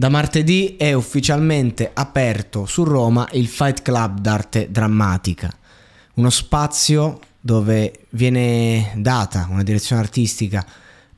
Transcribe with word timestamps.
Da 0.00 0.08
martedì 0.08 0.76
è 0.78 0.94
ufficialmente 0.94 1.90
aperto 1.92 2.64
su 2.64 2.84
Roma 2.84 3.28
il 3.32 3.46
Fight 3.46 3.82
Club 3.82 4.18
d'arte 4.20 4.70
drammatica, 4.70 5.52
uno 6.14 6.30
spazio 6.30 7.20
dove 7.38 8.06
viene 8.08 8.94
data 8.96 9.46
una 9.50 9.62
direzione 9.62 10.00
artistica 10.00 10.64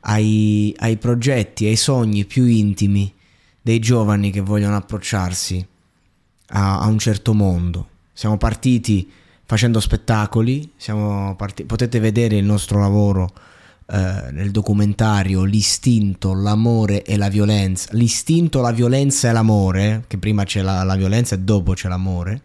ai, 0.00 0.74
ai 0.78 0.96
progetti, 0.96 1.66
ai 1.66 1.76
sogni 1.76 2.24
più 2.24 2.44
intimi 2.44 3.14
dei 3.60 3.78
giovani 3.78 4.32
che 4.32 4.40
vogliono 4.40 4.74
approcciarsi 4.74 5.64
a, 6.48 6.80
a 6.80 6.86
un 6.88 6.98
certo 6.98 7.34
mondo. 7.34 7.88
Siamo 8.12 8.36
partiti 8.36 9.08
facendo 9.44 9.78
spettacoli, 9.78 10.72
partiti, 11.36 11.66
potete 11.66 12.00
vedere 12.00 12.36
il 12.36 12.44
nostro 12.44 12.80
lavoro 12.80 13.32
eh, 13.92 14.30
nel 14.30 14.50
documentario 14.50 15.44
L'istinto, 15.44 16.32
l'amore 16.32 17.02
e 17.02 17.18
la 17.18 17.28
violenza. 17.28 17.90
L'istinto, 17.92 18.62
la 18.62 18.72
violenza 18.72 19.28
e 19.28 19.32
l'amore, 19.32 20.04
che 20.06 20.16
prima 20.16 20.44
c'è 20.44 20.62
la, 20.62 20.82
la 20.82 20.96
violenza 20.96 21.34
e 21.34 21.40
dopo 21.40 21.74
c'è 21.74 21.88
l'amore, 21.88 22.40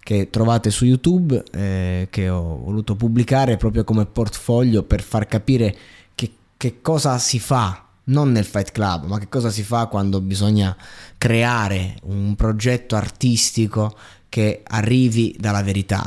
che 0.00 0.28
trovate 0.28 0.70
su 0.70 0.84
YouTube, 0.84 1.42
eh, 1.50 2.08
che 2.10 2.28
ho 2.28 2.58
voluto 2.58 2.94
pubblicare 2.94 3.56
proprio 3.56 3.84
come 3.84 4.04
portfolio 4.04 4.82
per 4.82 5.00
far 5.00 5.26
capire 5.26 5.74
che, 6.14 6.30
che 6.58 6.82
cosa 6.82 7.16
si 7.16 7.38
fa 7.38 7.86
non 8.04 8.30
nel 8.30 8.44
Fight 8.44 8.72
Club, 8.72 9.06
ma 9.06 9.18
che 9.18 9.30
cosa 9.30 9.48
si 9.48 9.62
fa 9.62 9.86
quando 9.86 10.20
bisogna 10.20 10.76
creare 11.16 11.94
un 12.02 12.34
progetto 12.34 12.96
artistico 12.96 13.96
che 14.28 14.60
arrivi 14.62 15.34
dalla 15.38 15.62
verità. 15.62 16.06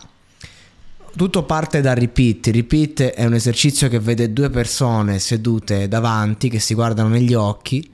Tutto 1.15 1.43
parte 1.43 1.79
da 1.79 1.93
repeat. 1.93 2.47
Repeat 2.47 3.01
è 3.01 3.23
un 3.23 3.35
esercizio 3.35 3.87
che 3.87 4.01
vede 4.01 4.33
due 4.33 4.49
persone 4.49 5.17
sedute 5.19 5.87
davanti 5.87 6.49
che 6.49 6.59
si 6.59 6.73
guardano 6.73 7.07
negli 7.07 7.33
occhi. 7.33 7.89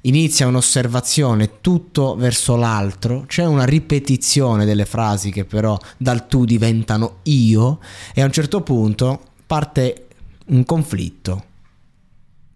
Inizia 0.00 0.48
un'osservazione 0.48 1.60
tutto 1.60 2.16
verso 2.16 2.56
l'altro, 2.56 3.22
c'è 3.28 3.44
una 3.44 3.64
ripetizione 3.64 4.64
delle 4.64 4.84
frasi 4.84 5.30
che 5.30 5.44
però 5.44 5.78
dal 5.96 6.26
tu 6.26 6.44
diventano 6.44 7.18
io 7.24 7.78
e 8.12 8.20
a 8.20 8.24
un 8.24 8.32
certo 8.32 8.60
punto 8.62 9.20
parte 9.46 10.08
un 10.46 10.64
conflitto 10.64 11.44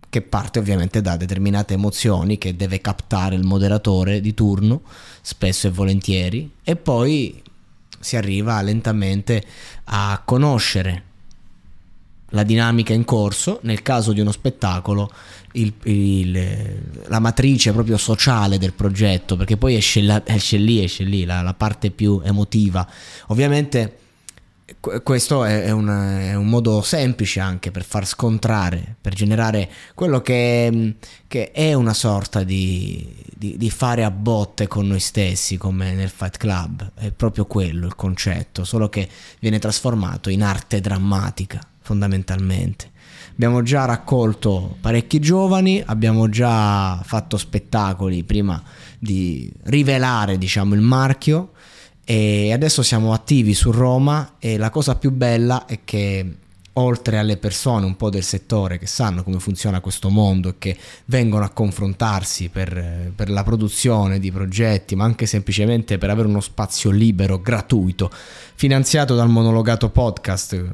che 0.09 0.23
parte 0.23 0.59
ovviamente 0.59 1.01
da 1.01 1.17
determinate 1.17 1.75
emozioni 1.75 2.37
che 2.37 2.57
deve 2.57 2.81
captare 2.81 3.37
il 3.37 3.45
moderatore 3.45 4.21
di 4.21 4.35
turno, 4.35 4.83
spesso 5.21 5.69
e 5.69 5.71
volentieri, 5.71 6.51
e 6.65 6.75
poi 6.75 7.41
si 8.01 8.17
arriva 8.17 8.61
lentamente 8.63 9.45
a 9.85 10.23
conoscere 10.25 11.05
la 12.31 12.43
dinamica 12.43 12.93
in 12.93 13.05
corso, 13.05 13.59
nel 13.63 13.83
caso 13.83 14.13
di 14.13 14.21
uno 14.21 14.33
spettacolo, 14.33 15.11
il, 15.53 15.73
il, 15.85 16.81
la 17.07 17.19
matrice 17.19 17.73
proprio 17.73 17.97
sociale 17.97 18.59
del 18.59 18.73
progetto, 18.73 19.37
perché 19.37 19.57
poi 19.57 19.77
esce, 19.77 20.01
la, 20.03 20.23
esce 20.25 20.57
lì, 20.57 20.83
esce 20.83 21.05
lì 21.05 21.25
la, 21.25 21.43
la, 21.43 21.55
parte 21.55 21.91
più 21.91 22.21
emotiva. 22.25 22.87
Ovviamente 23.29 23.99
questo 25.03 25.45
è 25.45 25.71
un, 25.71 25.89
è 25.89 26.35
un, 26.35 26.47
modo 26.47 26.83
semplice 26.83 27.41
anche 27.41 27.71
per 27.71 27.85
far 27.85 28.07
scontrare, 28.07 28.97
per 29.01 29.15
generare 29.15 29.69
quello 29.95 30.21
che, 30.21 30.97
che 31.27 31.51
è 31.51 31.73
una 31.75 31.95
sorta 31.95 32.43
di, 32.43 33.07
di, 33.35 33.57
di, 33.57 33.71
fare 33.71 34.05
a 34.05 34.11
botte 34.11 34.69
con 34.69 34.87
noi 34.87 35.01
stessi, 35.01 35.57
come 35.57 35.93
nel 35.93 36.11
Fight 36.11 36.37
Club. 36.37 36.93
È 36.95 37.11
proprio 37.11 37.47
quello 37.47 37.87
il 37.87 37.97
concetto, 37.97 38.65
solo 38.65 38.89
che 38.89 39.09
viene 39.41 39.59
trasformato 39.59 40.31
in 40.31 40.43
arte 40.43 40.81
drammatica, 40.81 41.61
fondamentalmente. 41.81 42.91
Abbiamo 43.33 43.63
già 43.63 43.87
raccolto 43.87 44.77
parecchi 44.81 45.19
giovani, 45.19 45.83
abbiamo 45.85 46.29
già 46.29 47.01
fatto 47.03 47.39
spettacoli 47.39 48.23
prima 48.23 48.63
di 48.99 49.51
rivelare, 49.65 50.37
diciamo, 50.37 50.75
il 50.75 50.83
marchio 50.83 51.53
e 52.11 52.53
adesso 52.53 52.83
siamo 52.83 53.13
attivi 53.13 53.55
su 53.55 53.71
Roma 53.71 54.33
e 54.41 54.57
la 54.57 54.71
cosa 54.71 54.97
più 54.97 55.13
bella 55.13 55.67
è 55.67 55.79
che 55.85 56.27
oltre 56.73 57.19
alle 57.19 57.37
persone 57.37 57.87
un 57.87 57.95
po' 57.95 58.11
del 58.11 58.25
settore 58.25 58.79
che 58.79 58.89
sanno 58.89 59.23
come 59.23 59.39
funziona 59.39 59.79
questo 59.79 60.09
mondo 60.09 60.49
e 60.49 60.55
che 60.59 60.77
vengono 61.05 61.45
a 61.45 61.51
confrontarsi 61.51 62.49
per, 62.49 63.13
per, 63.15 63.31
la 63.31 63.45
produzione 63.45 64.19
di 64.19 64.33
progetti, 64.33 64.97
ma 64.97 65.05
anche 65.05 65.27
semplicemente 65.27 65.99
per 65.99 66.11
avere 66.11 66.27
uno 66.27 66.41
spazio 66.41 66.91
libero, 66.91 67.41
gratuito, 67.41 68.11
finanziato 68.57 69.15
dal 69.15 69.29
monologato 69.29 69.89
podcast. 69.89 70.65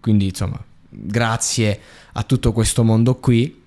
Quindi, 0.00 0.28
insomma, 0.28 0.58
grazie 0.88 1.80
a 2.12 2.22
tutto 2.22 2.52
questo 2.52 2.82
mondo 2.82 3.16
qui. 3.16 3.60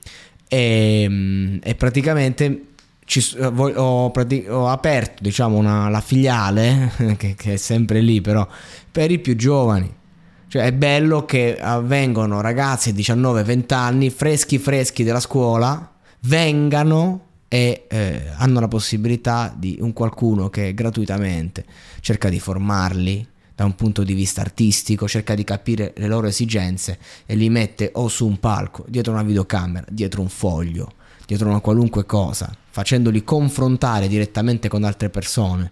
E, 0.47 1.59
e 1.61 1.75
praticamente 1.75 2.73
ci, 3.05 3.23
eh, 3.37 3.45
ho, 3.45 4.11
ho, 4.11 4.67
aperto 4.67 5.23
diciamo 5.23 5.57
una, 5.57 5.89
la 5.89 6.01
filiale 6.01 6.91
che, 7.17 7.35
che, 7.35 7.53
è 7.53 7.57
sempre 7.57 8.01
lì 8.01 8.19
però 8.21 8.45
per 8.91 9.11
i 9.11 9.19
più 9.19 9.35
giovani. 9.35 9.93
Cioè 10.47 10.63
è 10.63 10.73
bello 10.73 11.25
che 11.25 11.59
vengono 11.83 12.39
ragazzi 12.39 12.93
di 12.93 13.01
19-20 13.01 13.73
anni 13.73 14.09
freschi 14.09 14.57
freschi 14.57 15.03
della 15.03 15.19
scuola 15.19 15.91
vengano 16.21 17.25
e 17.47 17.85
eh, 17.89 18.31
hanno 18.37 18.59
la 18.59 18.67
possibilità 18.67 19.53
di 19.55 19.77
un 19.81 19.91
qualcuno 19.91 20.49
che 20.49 20.73
gratuitamente 20.73 21.65
cerca 21.99 22.29
di 22.29 22.39
formarli 22.39 23.27
da 23.55 23.65
un 23.65 23.75
punto 23.75 24.03
di 24.03 24.13
vista 24.13 24.41
artistico, 24.41 25.07
cerca 25.07 25.33
di 25.33 25.43
capire 25.43 25.93
le 25.95 26.07
loro 26.07 26.27
esigenze 26.27 26.99
e 27.25 27.35
li 27.35 27.49
mette 27.49 27.91
o 27.93 28.07
su 28.09 28.27
un 28.27 28.39
palco, 28.39 28.85
dietro 28.87 29.13
una 29.13 29.23
videocamera, 29.23 29.85
dietro 29.89 30.21
un 30.21 30.27
foglio, 30.27 30.91
dietro 31.25 31.49
una 31.49 31.59
qualunque 31.59 32.05
cosa, 32.05 32.51
facendoli 32.69 33.23
confrontare 33.23 34.07
direttamente 34.07 34.67
con 34.67 34.83
altre 34.83 35.09
persone. 35.09 35.71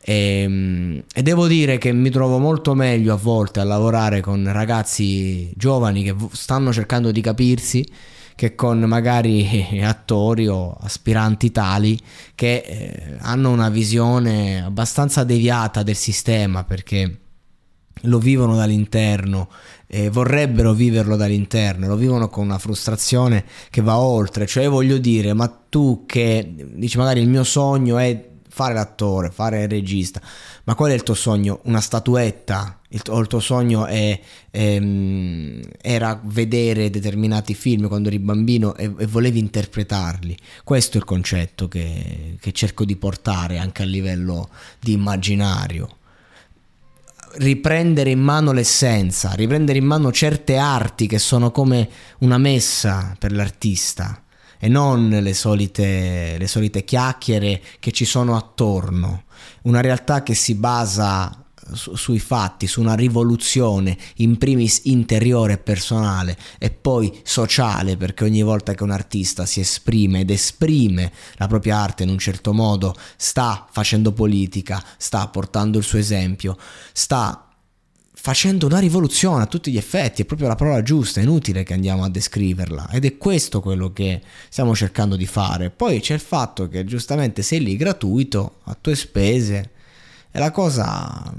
E, 0.00 0.42
ehm, 0.42 1.02
e, 1.12 1.22
devo 1.22 1.46
dire 1.46 1.78
che 1.78 1.92
mi 1.92 2.10
trovo 2.10 2.38
molto 2.38 2.74
meglio 2.74 3.12
a 3.12 3.16
volte 3.16 3.60
a 3.60 3.64
lavorare 3.64 4.20
con 4.20 4.50
ragazzi 4.50 5.52
giovani 5.56 6.02
che 6.02 6.14
stanno 6.32 6.72
cercando 6.72 7.10
di 7.10 7.20
capirsi 7.20 7.86
che 8.34 8.54
con 8.54 8.78
magari 8.84 9.82
attori 9.82 10.46
o 10.46 10.76
aspiranti 10.80 11.50
tali 11.50 11.98
che 12.36 12.62
eh, 12.64 13.16
hanno 13.18 13.50
una 13.50 13.68
visione 13.68 14.62
abbastanza 14.62 15.24
deviata 15.24 15.82
del 15.82 15.96
sistema 15.96 16.62
perché 16.62 17.18
lo 18.02 18.18
vivono 18.18 18.56
dall'interno 18.56 19.48
e 19.86 20.10
vorrebbero 20.10 20.72
viverlo 20.72 21.16
dall'interno, 21.16 21.86
lo 21.86 21.96
vivono 21.96 22.28
con 22.28 22.44
una 22.44 22.58
frustrazione 22.58 23.44
che 23.70 23.80
va 23.80 23.98
oltre, 23.98 24.46
cioè 24.46 24.68
voglio 24.68 24.98
dire, 24.98 25.32
ma 25.32 25.48
tu 25.68 26.04
che 26.06 26.54
dici 26.74 26.98
magari 26.98 27.20
il 27.20 27.28
mio 27.28 27.44
sogno 27.44 27.96
è 27.98 28.26
fare 28.48 28.74
l'attore, 28.74 29.30
fare 29.30 29.62
il 29.62 29.68
regista, 29.68 30.20
ma 30.64 30.74
qual 30.74 30.90
è 30.90 30.94
il 30.94 31.02
tuo 31.02 31.14
sogno? 31.14 31.60
Una 31.64 31.80
statuetta? 31.80 32.80
Il, 32.90 33.02
o 33.08 33.20
il 33.20 33.26
tuo 33.26 33.40
sogno 33.40 33.86
è, 33.86 34.18
è, 34.50 34.74
ehm, 34.74 35.60
era 35.80 36.18
vedere 36.24 36.88
determinati 36.90 37.54
film 37.54 37.86
quando 37.86 38.08
eri 38.08 38.18
bambino 38.18 38.74
e, 38.74 38.92
e, 38.98 39.06
volevi 39.06 39.38
interpretarli? 39.38 40.36
Questo 40.64 40.96
è 40.96 41.00
il 41.00 41.06
concetto 41.06 41.68
che, 41.68 42.36
che 42.40 42.52
cerco 42.52 42.84
di 42.84 42.96
portare 42.96 43.58
anche 43.58 43.82
a 43.82 43.86
livello 43.86 44.48
di 44.80 44.92
immaginario 44.92 45.97
riprendere 47.36 48.10
in 48.10 48.20
mano 48.20 48.52
l'essenza, 48.52 49.32
riprendere 49.32 49.78
in 49.78 49.84
mano 49.84 50.12
certe 50.12 50.56
arti 50.56 51.06
che 51.06 51.18
sono 51.18 51.50
come 51.50 51.88
una 52.18 52.38
messa 52.38 53.14
per 53.18 53.32
l'artista 53.32 54.22
e 54.58 54.68
non 54.68 55.08
le 55.08 55.34
solite, 55.34 56.36
le 56.38 56.46
solite 56.46 56.84
chiacchiere 56.84 57.62
che 57.78 57.92
ci 57.92 58.04
sono 58.04 58.36
attorno. 58.36 59.24
Una 59.62 59.80
realtà 59.80 60.22
che 60.22 60.34
si 60.34 60.54
basa 60.54 61.44
su, 61.72 61.94
sui 61.94 62.18
fatti, 62.18 62.66
su 62.66 62.80
una 62.80 62.94
rivoluzione 62.94 63.96
in 64.16 64.38
primis 64.38 64.82
interiore 64.84 65.54
e 65.54 65.58
personale 65.58 66.36
e 66.58 66.70
poi 66.70 67.20
sociale, 67.22 67.96
perché 67.96 68.24
ogni 68.24 68.42
volta 68.42 68.74
che 68.74 68.82
un 68.82 68.90
artista 68.90 69.46
si 69.46 69.60
esprime 69.60 70.20
ed 70.20 70.30
esprime 70.30 71.12
la 71.34 71.46
propria 71.46 71.78
arte 71.78 72.02
in 72.02 72.10
un 72.10 72.18
certo 72.18 72.52
modo, 72.52 72.94
sta 73.16 73.66
facendo 73.70 74.12
politica, 74.12 74.82
sta 74.96 75.26
portando 75.28 75.78
il 75.78 75.84
suo 75.84 75.98
esempio, 75.98 76.56
sta 76.92 77.48
facendo 78.20 78.66
una 78.66 78.80
rivoluzione 78.80 79.44
a 79.44 79.46
tutti 79.46 79.70
gli 79.70 79.76
effetti, 79.76 80.22
è 80.22 80.24
proprio 80.24 80.48
la 80.48 80.56
parola 80.56 80.82
giusta, 80.82 81.20
è 81.20 81.22
inutile 81.22 81.62
che 81.62 81.72
andiamo 81.72 82.02
a 82.02 82.10
descriverla 82.10 82.90
ed 82.90 83.04
è 83.04 83.16
questo 83.16 83.60
quello 83.60 83.92
che 83.92 84.20
stiamo 84.48 84.74
cercando 84.74 85.14
di 85.16 85.26
fare. 85.26 85.70
Poi 85.70 86.00
c'è 86.00 86.14
il 86.14 86.20
fatto 86.20 86.68
che 86.68 86.84
giustamente 86.84 87.42
sei 87.42 87.60
lì 87.60 87.76
gratuito, 87.76 88.56
a 88.64 88.76
tue 88.78 88.96
spese, 88.96 89.70
e 90.30 90.38
la 90.38 90.50
cosa 90.50 91.34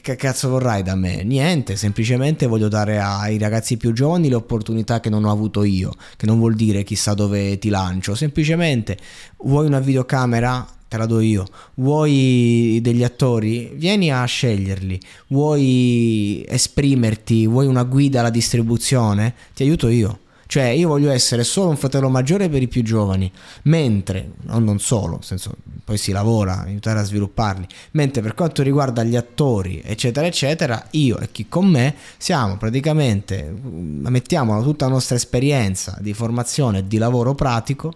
che 0.00 0.16
cazzo 0.16 0.48
vorrai 0.48 0.82
da 0.82 0.94
me? 0.94 1.22
Niente, 1.22 1.76
semplicemente 1.76 2.46
voglio 2.46 2.68
dare 2.68 3.00
ai 3.00 3.36
ragazzi 3.38 3.76
più 3.76 3.92
giovani 3.92 4.28
le 4.28 4.36
opportunità 4.36 5.00
che 5.00 5.10
non 5.10 5.24
ho 5.24 5.30
avuto 5.30 5.64
io, 5.64 5.92
che 6.16 6.26
non 6.26 6.38
vuol 6.38 6.54
dire 6.54 6.82
chissà 6.82 7.14
dove 7.14 7.58
ti 7.58 7.68
lancio, 7.68 8.14
semplicemente 8.14 8.96
vuoi 9.38 9.66
una 9.66 9.80
videocamera? 9.80 10.66
Te 10.88 10.98
la 10.98 11.06
do 11.06 11.20
io. 11.20 11.46
Vuoi 11.76 12.78
degli 12.82 13.02
attori? 13.02 13.72
Vieni 13.76 14.12
a 14.12 14.22
sceglierli. 14.26 15.00
Vuoi 15.28 16.44
esprimerti? 16.46 17.46
Vuoi 17.46 17.66
una 17.66 17.84
guida 17.84 18.20
alla 18.20 18.28
distribuzione? 18.28 19.34
Ti 19.54 19.62
aiuto 19.62 19.88
io. 19.88 20.18
Cioè, 20.52 20.64
io 20.64 20.88
voglio 20.88 21.10
essere 21.10 21.44
solo 21.44 21.70
un 21.70 21.78
fratello 21.78 22.10
maggiore 22.10 22.50
per 22.50 22.60
i 22.60 22.68
più 22.68 22.82
giovani, 22.82 23.32
mentre, 23.62 24.32
no, 24.42 24.58
non 24.58 24.80
solo, 24.80 25.12
nel 25.12 25.24
senso, 25.24 25.54
poi 25.82 25.96
si 25.96 26.12
lavora, 26.12 26.60
aiutare 26.60 26.98
a 26.98 27.04
svilupparli, 27.04 27.66
mentre 27.92 28.20
per 28.20 28.34
quanto 28.34 28.62
riguarda 28.62 29.02
gli 29.02 29.16
attori, 29.16 29.80
eccetera, 29.82 30.26
eccetera, 30.26 30.88
io 30.90 31.18
e 31.20 31.30
chi 31.32 31.48
con 31.48 31.68
me 31.68 31.94
siamo 32.18 32.58
praticamente, 32.58 33.50
mettiamo 33.62 34.62
tutta 34.62 34.84
la 34.84 34.90
nostra 34.90 35.16
esperienza 35.16 35.96
di 36.02 36.12
formazione 36.12 36.80
e 36.80 36.86
di 36.86 36.98
lavoro 36.98 37.34
pratico 37.34 37.94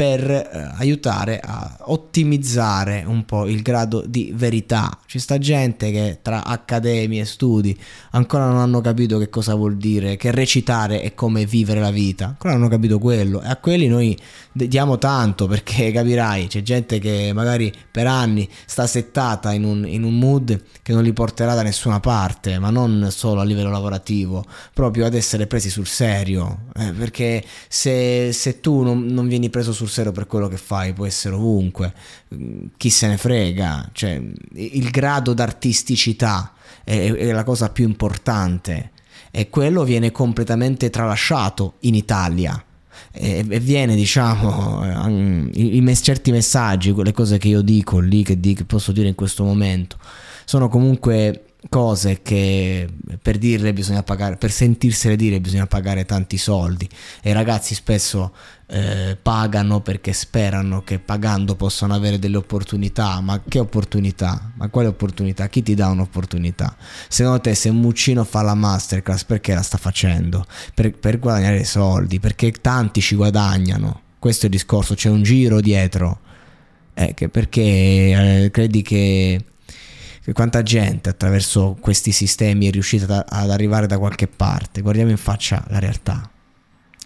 per 0.00 0.30
eh, 0.30 0.48
aiutare 0.78 1.40
a 1.44 1.76
ottimizzare 1.88 3.04
un 3.06 3.26
po' 3.26 3.46
il 3.46 3.60
grado 3.60 4.02
di 4.06 4.32
verità. 4.34 4.98
Ci 5.04 5.18
sta 5.18 5.36
gente 5.36 5.90
che 5.90 6.20
tra 6.22 6.42
accademie 6.42 7.20
e 7.20 7.24
studi 7.26 7.78
ancora 8.12 8.46
non 8.46 8.56
hanno 8.56 8.80
capito 8.80 9.18
che 9.18 9.28
cosa 9.28 9.54
vuol 9.54 9.76
dire, 9.76 10.16
che 10.16 10.30
recitare 10.30 11.02
è 11.02 11.12
come 11.12 11.44
vivere 11.44 11.80
la 11.80 11.90
vita, 11.90 12.28
ancora 12.28 12.54
non 12.54 12.62
hanno 12.62 12.70
capito 12.70 12.98
quello. 12.98 13.42
E 13.42 13.48
a 13.48 13.56
quelli 13.56 13.88
noi 13.88 14.16
diamo 14.52 14.96
tanto 14.96 15.46
perché 15.46 15.92
capirai, 15.92 16.46
c'è 16.46 16.62
gente 16.62 16.98
che 16.98 17.32
magari 17.34 17.70
per 17.90 18.06
anni 18.06 18.48
sta 18.64 18.86
settata 18.86 19.52
in 19.52 19.64
un, 19.64 19.86
in 19.86 20.02
un 20.02 20.18
mood 20.18 20.62
che 20.80 20.94
non 20.94 21.02
li 21.02 21.12
porterà 21.12 21.52
da 21.52 21.62
nessuna 21.62 22.00
parte, 22.00 22.58
ma 22.58 22.70
non 22.70 23.08
solo 23.10 23.42
a 23.42 23.44
livello 23.44 23.68
lavorativo, 23.68 24.46
proprio 24.72 25.04
ad 25.04 25.12
essere 25.12 25.46
presi 25.46 25.68
sul 25.68 25.86
serio, 25.86 26.68
eh, 26.74 26.90
perché 26.92 27.44
se, 27.68 28.32
se 28.32 28.60
tu 28.60 28.80
non, 28.82 29.04
non 29.04 29.28
vieni 29.28 29.50
preso 29.50 29.74
sul 29.74 29.88
serio 29.90 30.12
per 30.12 30.26
quello 30.26 30.48
che 30.48 30.56
fai, 30.56 30.92
può 30.92 31.04
essere 31.04 31.34
ovunque, 31.34 31.92
chi 32.76 32.90
se 32.90 33.08
ne 33.08 33.16
frega, 33.16 33.90
cioè 33.92 34.20
il 34.54 34.90
grado 34.90 35.34
d'artisticità 35.34 36.52
è, 36.84 37.12
è 37.12 37.32
la 37.32 37.44
cosa 37.44 37.68
più 37.70 37.86
importante. 37.86 38.92
E 39.30 39.48
quello 39.48 39.84
viene 39.84 40.10
completamente 40.10 40.90
tralasciato 40.90 41.74
in 41.80 41.94
Italia. 41.94 42.64
E, 43.12 43.42
viene 43.42 43.94
diciamo 43.94 45.48
i, 45.52 45.76
i, 45.76 45.96
certi 45.96 46.30
messaggi 46.30 46.92
quelle 46.92 47.12
cose 47.12 47.38
che 47.38 47.48
io 47.48 47.62
dico 47.62 47.98
lì 47.98 48.22
che, 48.22 48.38
di, 48.38 48.54
che 48.54 48.64
posso 48.64 48.92
dire 48.92 49.08
in 49.08 49.14
questo 49.14 49.42
momento 49.42 49.96
sono 50.50 50.68
comunque 50.68 51.44
cose 51.68 52.22
che 52.22 52.88
per 53.22 53.38
dirle 53.38 53.72
bisogna 53.72 54.02
pagare, 54.02 54.34
per 54.34 54.50
sentirsele 54.50 55.14
dire 55.14 55.38
bisogna 55.38 55.68
pagare 55.68 56.04
tanti 56.04 56.38
soldi 56.38 56.88
e 57.22 57.30
i 57.30 57.32
ragazzi 57.32 57.72
spesso 57.72 58.34
eh, 58.66 59.16
pagano 59.22 59.80
perché 59.80 60.12
sperano 60.12 60.82
che 60.82 60.98
pagando 60.98 61.54
possano 61.54 61.94
avere 61.94 62.18
delle 62.18 62.36
opportunità, 62.36 63.20
ma 63.20 63.40
che 63.46 63.60
opportunità? 63.60 64.50
Ma 64.56 64.68
quale 64.70 64.88
opportunità? 64.88 65.48
Chi 65.48 65.62
ti 65.62 65.76
dà 65.76 65.86
un'opportunità? 65.86 66.74
Secondo 67.06 67.42
te 67.42 67.54
se 67.54 67.70
Muccino 67.70 68.24
fa 68.24 68.42
la 68.42 68.54
masterclass 68.54 69.22
perché 69.22 69.54
la 69.54 69.62
sta 69.62 69.78
facendo? 69.78 70.44
Per, 70.74 70.98
per 70.98 71.20
guadagnare 71.20 71.62
soldi, 71.62 72.18
perché 72.18 72.50
tanti 72.50 73.00
ci 73.00 73.14
guadagnano, 73.14 74.00
questo 74.18 74.46
è 74.46 74.48
il 74.48 74.56
discorso, 74.56 74.96
c'è 74.96 75.10
un 75.10 75.22
giro 75.22 75.60
dietro, 75.60 76.18
eh, 76.94 77.14
perché 77.30 77.60
eh, 77.62 78.50
credi 78.50 78.82
che 78.82 79.44
quanta 80.32 80.62
gente 80.62 81.08
attraverso 81.08 81.76
questi 81.80 82.12
sistemi 82.12 82.66
è 82.66 82.70
riuscita 82.70 83.26
ad 83.26 83.50
arrivare 83.50 83.86
da 83.86 83.98
qualche 83.98 84.28
parte. 84.28 84.80
Guardiamo 84.80 85.10
in 85.10 85.16
faccia 85.16 85.64
la 85.68 85.78
realtà, 85.78 86.30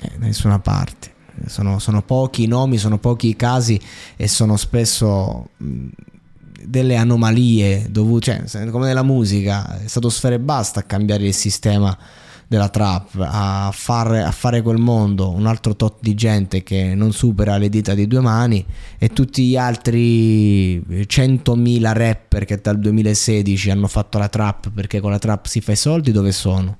eh, 0.00 0.12
da 0.18 0.26
nessuna 0.26 0.58
parte. 0.58 1.12
Sono, 1.46 1.78
sono, 1.78 2.02
pochi 2.02 2.44
i 2.44 2.46
nomi, 2.46 2.76
sono 2.78 2.98
pochi 2.98 3.28
i 3.28 3.36
casi 3.36 3.80
e 4.16 4.28
sono 4.28 4.56
spesso 4.56 5.48
delle 5.56 6.96
anomalie 6.96 7.86
dovute, 7.90 8.44
cioè, 8.46 8.68
come 8.70 8.86
nella 8.86 9.02
musica, 9.02 9.80
è 9.80 9.88
stato 9.88 10.08
sfere 10.10 10.38
basta 10.38 10.80
a 10.80 10.82
cambiare 10.84 11.26
il 11.26 11.34
sistema 11.34 11.96
della 12.46 12.68
trap, 12.68 13.16
a, 13.18 13.70
far, 13.72 14.12
a 14.12 14.30
fare 14.30 14.62
quel 14.62 14.78
mondo 14.78 15.30
un 15.30 15.46
altro 15.46 15.74
tot 15.76 15.96
di 16.00 16.14
gente 16.14 16.62
che 16.62 16.94
non 16.94 17.12
supera 17.12 17.56
le 17.56 17.68
dita 17.68 17.94
di 17.94 18.06
due 18.06 18.20
mani 18.20 18.64
e 18.98 19.08
tutti 19.08 19.46
gli 19.46 19.56
altri 19.56 20.78
100.000 20.80 21.92
rapper 21.92 22.44
che 22.44 22.60
dal 22.60 22.78
2016 22.78 23.70
hanno 23.70 23.88
fatto 23.88 24.18
la 24.18 24.28
trap 24.28 24.70
perché 24.70 25.00
con 25.00 25.10
la 25.10 25.18
trap 25.18 25.46
si 25.46 25.60
fa 25.60 25.72
i 25.72 25.76
soldi, 25.76 26.12
dove 26.12 26.32
sono? 26.32 26.78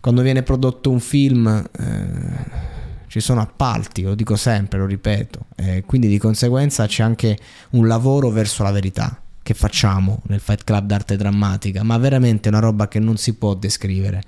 Quando 0.00 0.22
viene 0.22 0.42
prodotto 0.42 0.90
un 0.90 1.00
film... 1.00 1.46
Eh, 1.78 2.74
ci 3.08 3.22
sono 3.22 3.40
appalti, 3.40 4.02
lo 4.02 4.14
dico 4.14 4.36
sempre, 4.36 4.78
lo 4.78 4.84
ripeto, 4.84 5.46
eh, 5.54 5.84
quindi 5.86 6.06
di 6.06 6.18
conseguenza 6.18 6.86
c'è 6.86 7.02
anche 7.02 7.38
un 7.70 7.86
lavoro 7.86 8.28
verso 8.28 8.62
la 8.62 8.72
verità 8.72 9.22
che 9.46 9.54
facciamo 9.54 10.22
nel 10.26 10.40
Fight 10.40 10.64
Club 10.64 10.86
d'arte 10.86 11.16
drammatica, 11.16 11.84
ma 11.84 11.96
veramente 11.98 12.48
una 12.48 12.58
roba 12.58 12.88
che 12.88 12.98
non 12.98 13.16
si 13.16 13.34
può 13.34 13.54
descrivere. 13.54 14.20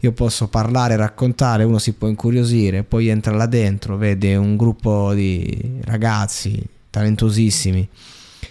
Io 0.00 0.12
posso 0.12 0.48
parlare, 0.48 0.96
raccontare, 0.96 1.64
uno 1.64 1.78
si 1.78 1.94
può 1.94 2.08
incuriosire, 2.08 2.84
poi 2.84 3.08
entra 3.08 3.34
là 3.34 3.46
dentro, 3.46 3.96
vede 3.96 4.36
un 4.36 4.54
gruppo 4.54 5.14
di 5.14 5.80
ragazzi 5.84 6.62
talentosissimi 6.90 7.88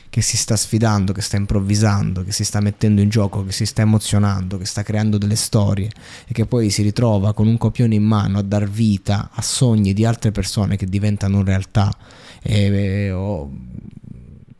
che 0.09 0.21
si 0.21 0.35
sta 0.35 0.55
sfidando, 0.55 1.13
che 1.13 1.21
sta 1.21 1.37
improvvisando, 1.37 2.23
che 2.23 2.31
si 2.31 2.43
sta 2.43 2.59
mettendo 2.59 3.01
in 3.01 3.09
gioco, 3.09 3.45
che 3.45 3.51
si 3.51 3.67
sta 3.67 3.83
emozionando, 3.83 4.57
che 4.57 4.65
sta 4.65 4.81
creando 4.81 5.19
delle 5.19 5.35
storie 5.35 5.91
e 6.25 6.33
che 6.33 6.47
poi 6.47 6.71
si 6.71 6.81
ritrova 6.81 7.35
con 7.35 7.45
un 7.45 7.59
copione 7.59 7.93
in 7.93 8.03
mano 8.03 8.39
a 8.39 8.41
dar 8.41 8.67
vita 8.67 9.29
a 9.31 9.43
sogni 9.43 9.93
di 9.93 10.05
altre 10.05 10.31
persone 10.31 10.75
che 10.75 10.87
diventano 10.87 11.43
realtà. 11.43 11.95
E, 12.41 12.65
e, 12.65 13.11
o, 13.11 13.51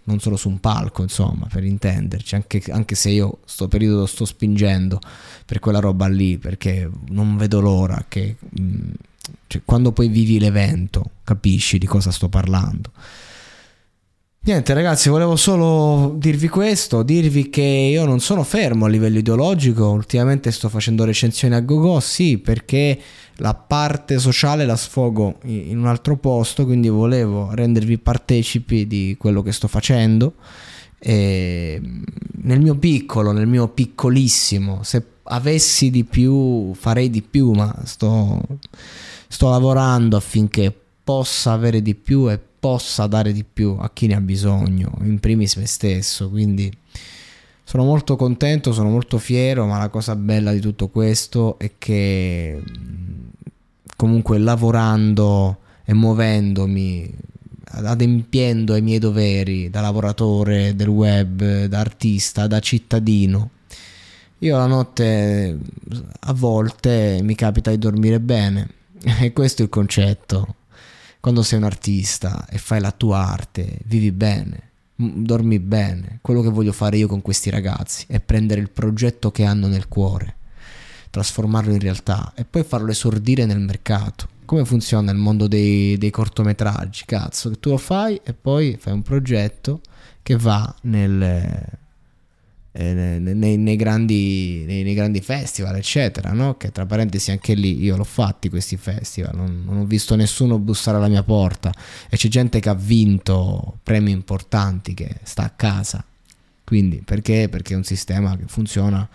non 0.06 0.20
solo 0.20 0.36
su 0.36 0.50
un 0.50 0.60
palco, 0.60 1.02
insomma, 1.02 1.48
per 1.52 1.64
intenderci, 1.64 2.36
anche, 2.36 2.64
anche 2.70 2.96
se 2.96 3.10
io 3.10 3.40
sto 3.46 3.68
periodo 3.68 4.06
sto 4.06 4.26
spingendo 4.26 5.00
per 5.46 5.60
quella 5.60 5.80
roba 5.80 6.08
lì, 6.08 6.38
perché 6.38 6.90
non 7.10 7.38
vedo 7.38 7.60
l'ora 7.60 8.06
che 8.08 8.38
mh, 8.40 8.62
mm, 8.62 8.92
cioè, 9.48 9.62
quando 9.66 9.92
poi 9.92 10.08
vivi 10.08 10.40
l'evento 10.40 11.12
capisci 11.24 11.78
di 11.78 11.88
cosa 11.88 12.12
sto 12.12 12.30
parlando. 12.30 12.92
Niente 14.46 14.76
ragazzi, 14.76 15.10
volevo 15.10 15.36
solo 15.36 16.14
dirvi 16.20 16.48
questo, 16.50 17.02
dirvi 17.02 17.50
che 17.50 17.64
io 17.64 18.06
non 18.06 18.20
sono 18.20 18.44
fermo 18.44 18.86
a 18.86 18.88
livello 18.88 19.18
ideologico, 19.18 19.88
ultimamente 19.88 20.52
sto 20.52 20.70
facendo 20.70 21.04
recensioni 21.04 21.56
a 21.56 21.62
GoGo, 21.62 22.00
sì, 22.00 22.38
perché 22.38 23.00
la 23.38 23.54
parte 23.54 24.20
sociale 24.20 24.66
la 24.66 24.76
sfogo 24.76 25.40
in 25.44 25.78
un 25.78 25.88
altro 25.88 26.18
posto, 26.18 26.66
quindi 26.66 26.88
volevo 26.90 27.54
rendervi 27.54 27.98
partecipi 27.98 28.88
di 28.88 29.16
quello 29.18 29.42
che 29.42 29.52
sto 29.52 29.68
facendo. 29.68 30.36
E 30.98 31.82
nel 32.42 32.62
mio 32.62 32.76
piccolo, 32.76 33.32
nel 33.32 33.48
mio 33.48 33.68
piccolissimo, 33.68 34.84
se 34.84 35.04
avessi 35.24 35.90
di 35.90 36.04
più 36.04 36.74
farei 36.74 37.10
di 37.10 37.22
più, 37.22 37.52
ma 37.52 37.74
sto, 37.84 38.42
sto 39.28 39.50
lavorando 39.50 40.18
affinché 40.18 40.74
possa 41.04 41.52
avere 41.52 41.82
di 41.82 41.94
più 41.94 42.32
e 42.32 42.40
possa 42.60 43.06
dare 43.06 43.32
di 43.32 43.44
più 43.44 43.76
a 43.80 43.92
chi 43.94 44.08
ne 44.08 44.16
ha 44.16 44.22
bisogno, 44.22 44.98
in 45.02 45.20
primis 45.20 45.56
me 45.58 45.68
stesso, 45.68 46.30
quindi 46.30 46.72
sono 47.68 47.84
molto 47.84 48.16
contento, 48.16 48.72
sono 48.72 48.90
molto 48.90 49.18
fiero, 49.18 49.66
ma 49.66 49.80
la 49.80 49.90
cosa 49.90 50.16
bella 50.16 50.52
di 50.52 50.60
tutto 50.60 50.88
questo 50.88 51.58
è 51.58 51.72
che 51.80 52.62
comunque 53.98 54.38
lavorando 54.38 55.58
e 55.84 55.94
muovendomi, 55.96 57.12
adempiendo 57.72 58.74
ai 58.74 58.84
miei 58.84 59.00
doveri 59.00 59.72
da 59.72 59.82
lavoratore 59.82 60.76
del 60.76 60.88
web, 60.88 61.66
da 61.66 61.80
artista, 61.80 62.46
da 62.46 62.60
cittadino, 62.60 63.50
io 64.40 64.58
la 64.58 64.68
notte 64.68 65.58
a 66.20 66.34
volte 66.34 67.20
mi 67.24 67.34
capita 67.34 67.72
di 67.72 67.80
dormire 67.80 68.20
bene. 68.20 68.70
E 69.22 69.34
questo 69.34 69.62
è 69.62 69.66
il 69.66 69.72
concetto. 69.72 70.56
Quando 71.20 71.42
sei 71.42 71.58
un 71.58 71.66
artista 71.66 72.46
e 72.48 72.58
fai 72.58 72.80
la 72.80 72.92
tua 72.92 73.20
arte, 73.20 73.80
vivi 73.86 74.12
bene, 74.12 74.65
dormi 74.96 75.60
bene. 75.60 76.20
Quello 76.22 76.42
che 76.42 76.50
voglio 76.50 76.72
fare 76.72 76.98
io 76.98 77.08
con 77.08 77.22
questi 77.22 77.50
ragazzi 77.50 78.06
è 78.08 78.20
prendere 78.20 78.62
il 78.62 78.70
progetto 78.70 79.32
che 79.32 79.44
hanno 79.44 79.68
nel 79.68 79.88
cuore, 79.88 80.36
trasformarlo 81.10 81.74
in 81.74 81.80
realtà 81.80 82.34
e 82.36 82.46
poi 82.46 82.64
farlo 82.64 82.92
esordire 82.92 83.46
nel 83.46 83.60
mercato. 83.60 84.30
Come 84.46 84.66
funziona 84.66 85.12
il 85.12 85.18
mondo 85.18 85.48
dei, 85.48 85.98
dei 85.98 86.12
cortometraggi? 86.12 87.06
Cazzo, 87.06 87.50
che 87.50 87.60
tu 87.60 87.72
lo 87.72 87.78
fai 87.78 88.20
e 88.24 88.34
poi 88.34 88.78
fai 88.80 88.94
un 88.94 89.02
progetto 89.02 89.82
che 90.22 90.38
va 90.38 90.74
nel, 90.82 91.66
eh, 92.78 92.94
nei, 92.94 93.58
nei, 93.58 93.76
grandi, 93.78 94.64
nei, 94.68 94.84
nei, 94.84 94.94
grandi, 94.94 95.22
festival, 95.22 95.78
eccetera, 95.78 96.34
no? 96.34 96.58
Che 96.58 96.72
tra 96.72 96.86
parentesi 96.86 97.32
anche 97.32 97.54
lì 97.54 97.82
io 97.82 97.96
l'ho 97.96 98.04
fatti 98.04 98.50
questi 98.50 98.76
festival, 98.76 99.34
non, 99.34 99.64
non, 99.66 99.78
ho 99.78 99.86
visto 99.86 100.16
nessuno 100.16 100.60
bussare 100.60 100.98
alla 100.98 101.08
mia 101.08 101.24
porta 101.24 101.74
e 102.10 102.18
c'è 102.18 102.28
gente 102.28 102.60
che 102.60 102.68
ha 102.68 102.76
vinto 102.76 103.80
premi 103.82 104.12
importanti 104.12 104.94
che 104.94 105.20
sta 105.24 105.44
a 105.44 105.50
casa. 105.52 106.04
Quindi 106.66 107.04
perché? 107.06 107.48
Perché 107.48 107.74
è 107.74 107.78
un 107.78 107.84
sistema 107.84 108.36
che 108.36 108.46
funziona 108.48 109.08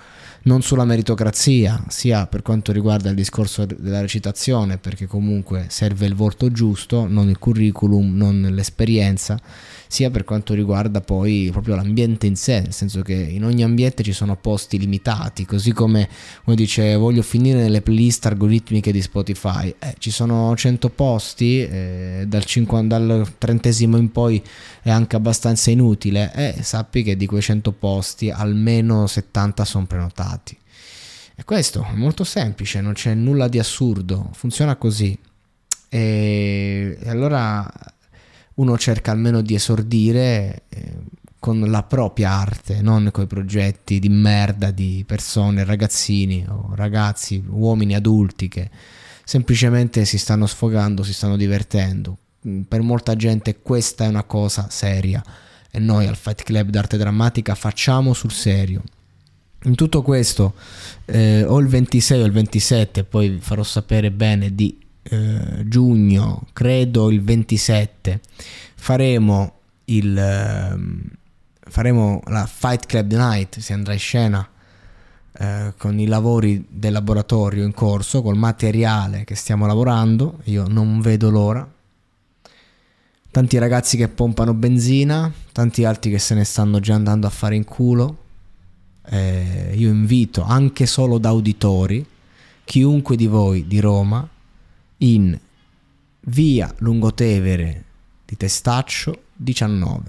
non 0.42 0.62
sulla 0.62 0.84
meritocrazia, 0.84 1.84
sia 1.88 2.26
per 2.26 2.42
quanto 2.42 2.70
riguarda 2.70 3.10
il 3.10 3.16
discorso 3.16 3.66
della 3.66 4.00
recitazione, 4.00 4.78
perché 4.78 5.06
comunque 5.06 5.66
serve 5.68 6.06
il 6.06 6.14
volto 6.14 6.52
giusto, 6.52 7.06
non 7.08 7.28
il 7.28 7.38
curriculum, 7.38 8.16
non 8.16 8.40
l'esperienza 8.52 9.38
sia 9.90 10.08
per 10.08 10.22
quanto 10.22 10.54
riguarda 10.54 11.00
poi 11.00 11.48
proprio 11.50 11.74
l'ambiente 11.74 12.28
in 12.28 12.36
sé, 12.36 12.60
nel 12.60 12.72
senso 12.72 13.02
che 13.02 13.12
in 13.12 13.44
ogni 13.44 13.64
ambiente 13.64 14.04
ci 14.04 14.12
sono 14.12 14.36
posti 14.36 14.78
limitati, 14.78 15.44
così 15.44 15.72
come 15.72 16.08
uno 16.44 16.54
dice 16.54 16.94
voglio 16.94 17.22
finire 17.22 17.60
nelle 17.60 17.82
playlist 17.82 18.24
algoritmiche 18.26 18.92
di 18.92 19.02
Spotify, 19.02 19.74
eh, 19.80 19.96
ci 19.98 20.12
sono 20.12 20.54
100 20.54 20.90
posti, 20.90 21.64
eh, 21.64 22.24
dal, 22.28 22.44
50, 22.44 22.98
dal 22.98 23.32
trentesimo 23.36 23.96
in 23.96 24.12
poi 24.12 24.40
è 24.80 24.90
anche 24.90 25.16
abbastanza 25.16 25.72
inutile, 25.72 26.30
eh, 26.36 26.62
sappi 26.62 27.02
che 27.02 27.16
di 27.16 27.26
quei 27.26 27.39
100 27.40 27.72
posti 27.72 28.30
almeno 28.30 29.06
70 29.06 29.64
sono 29.64 29.86
prenotati. 29.86 30.58
E 31.40 31.44
questo 31.44 31.82
è 31.82 31.94
molto 31.94 32.22
semplice, 32.22 32.82
non 32.82 32.92
c'è 32.92 33.14
nulla 33.14 33.48
di 33.48 33.58
assurdo, 33.58 34.28
funziona 34.34 34.76
così. 34.76 35.18
E, 35.88 36.98
allora 37.06 37.66
uno 38.56 38.76
cerca 38.76 39.10
almeno 39.10 39.40
di 39.40 39.54
esordire 39.54 40.64
eh, 40.68 40.96
con 41.38 41.60
la 41.62 41.82
propria 41.82 42.30
arte, 42.32 42.82
non 42.82 43.08
con 43.10 43.24
i 43.24 43.26
progetti 43.26 43.98
di 43.98 44.10
merda 44.10 44.70
di 44.70 45.02
persone, 45.06 45.64
ragazzini 45.64 46.44
o 46.46 46.72
ragazzi, 46.74 47.42
uomini 47.48 47.94
adulti 47.94 48.48
che 48.48 48.68
semplicemente 49.24 50.04
si 50.04 50.18
stanno 50.18 50.46
sfogando, 50.46 51.02
si 51.02 51.14
stanno 51.14 51.38
divertendo. 51.38 52.18
Per 52.68 52.82
molta 52.82 53.16
gente 53.16 53.60
questa 53.62 54.04
è 54.04 54.08
una 54.08 54.24
cosa 54.24 54.68
seria 54.68 55.22
e 55.70 55.78
noi 55.78 56.06
al 56.06 56.16
Fight 56.16 56.42
Club 56.42 56.70
d'arte 56.70 56.96
drammatica 56.96 57.54
facciamo 57.54 58.12
sul 58.12 58.32
serio. 58.32 58.82
In 59.64 59.74
tutto 59.74 60.02
questo, 60.02 60.54
eh, 61.04 61.44
o 61.44 61.58
il 61.58 61.66
26 61.66 62.22
o 62.22 62.24
il 62.24 62.32
27, 62.32 63.04
poi 63.04 63.28
vi 63.28 63.40
farò 63.40 63.62
sapere 63.62 64.10
bene 64.10 64.54
di 64.54 64.78
eh, 65.02 65.64
giugno, 65.66 66.46
credo 66.52 67.10
il 67.10 67.22
27, 67.22 68.20
faremo 68.74 69.52
il 69.84 70.16
eh, 70.16 71.18
faremo 71.70 72.20
la 72.26 72.46
Fight 72.46 72.86
Club 72.86 73.12
Night, 73.12 73.58
si 73.58 73.72
andrà 73.72 73.92
in 73.92 73.98
scena 73.98 74.46
eh, 75.32 75.72
con 75.78 75.98
i 75.98 76.06
lavori 76.06 76.66
del 76.68 76.92
laboratorio 76.92 77.64
in 77.64 77.72
corso, 77.72 78.22
col 78.22 78.36
materiale 78.36 79.24
che 79.24 79.36
stiamo 79.36 79.66
lavorando, 79.66 80.40
io 80.44 80.66
non 80.68 81.00
vedo 81.00 81.30
l'ora. 81.30 81.66
Tanti 83.32 83.58
ragazzi 83.58 83.96
che 83.96 84.08
pompano 84.08 84.54
benzina, 84.54 85.32
tanti 85.52 85.84
altri 85.84 86.10
che 86.10 86.18
se 86.18 86.34
ne 86.34 86.42
stanno 86.42 86.80
già 86.80 86.94
andando 86.94 87.28
a 87.28 87.30
fare 87.30 87.54
in 87.54 87.62
culo. 87.64 88.24
Eh, 89.06 89.72
io 89.76 89.88
invito 89.88 90.42
anche 90.42 90.84
solo 90.86 91.18
da 91.18 91.28
auditori 91.28 92.04
chiunque 92.64 93.14
di 93.16 93.26
voi 93.26 93.66
di 93.66 93.80
Roma 93.80 94.28
in 94.98 95.36
via 96.22 96.72
Lungotevere 96.78 97.84
di 98.24 98.36
Testaccio 98.36 99.22
19 99.34 100.02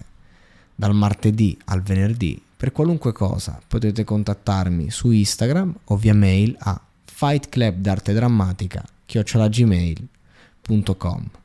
dal 0.75 0.93
martedì 0.93 1.57
al 1.65 1.81
venerdì 1.81 2.39
per 2.57 2.71
qualunque 2.71 3.11
cosa 3.13 3.59
potete 3.65 4.03
contattarmi 4.03 4.91
su 4.91 5.09
Instagram 5.09 5.73
o 5.85 5.95
via 5.95 6.13
mail 6.13 6.55
a 6.59 6.79
fightclub 7.05 7.77
d'arte 7.77 8.13
drammatica 8.13 8.85
chiocciolagmail.com 9.05 11.40